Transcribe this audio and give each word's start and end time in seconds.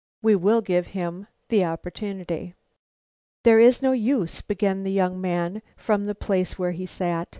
We 0.23 0.35
will 0.35 0.61
give 0.61 0.87
him 0.97 1.27
the 1.49 1.63
opportunity." 1.63 2.55
"There 3.43 3.59
is 3.59 3.83
no 3.83 3.91
use," 3.91 4.41
began 4.41 4.81
the 4.81 4.91
young 4.91 5.21
man 5.21 5.61
from 5.77 6.05
the 6.05 6.15
place 6.15 6.57
where 6.57 6.71
he 6.71 6.87
sat. 6.87 7.29